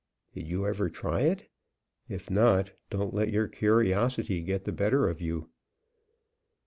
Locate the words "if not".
2.09-2.71